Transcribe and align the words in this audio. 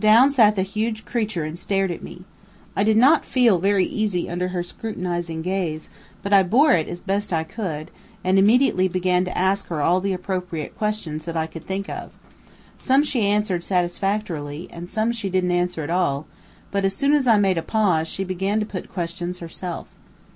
Down 0.00 0.32
sat 0.32 0.56
the 0.56 0.62
huge 0.62 1.04
creature 1.04 1.44
and 1.44 1.56
stared 1.56 1.92
at 1.92 2.02
me. 2.02 2.24
I 2.74 2.82
did 2.82 2.96
not 2.96 3.24
feel 3.24 3.60
very 3.60 3.84
easy 3.86 4.28
under 4.28 4.48
her 4.48 4.64
scrutinizing 4.64 5.42
gaze, 5.42 5.90
but 6.24 6.32
I 6.32 6.42
bore 6.42 6.72
it 6.72 6.88
as 6.88 7.00
best 7.00 7.32
I 7.32 7.44
could, 7.44 7.92
and 8.24 8.36
immediately 8.36 8.88
began 8.88 9.24
to 9.26 9.38
ask 9.38 9.68
her 9.68 9.80
all 9.80 10.00
the 10.00 10.12
appropriate 10.12 10.76
questions 10.76 11.24
that 11.24 11.36
I 11.36 11.46
could 11.46 11.68
think 11.68 11.88
of. 11.88 12.10
Some 12.76 13.04
she 13.04 13.22
answered 13.26 13.62
satisfactorily, 13.62 14.66
and 14.72 14.90
some 14.90 15.12
she 15.12 15.30
didn't 15.30 15.52
answer 15.52 15.84
at 15.84 15.88
all; 15.90 16.26
but 16.72 16.84
as 16.84 16.96
soon 16.96 17.14
as 17.14 17.28
I 17.28 17.36
made 17.38 17.56
a 17.56 17.62
pause, 17.62 18.08
she 18.08 18.24
began 18.24 18.58
to 18.58 18.66
put 18.66 18.92
questions 18.92 19.38
herself. 19.38 19.86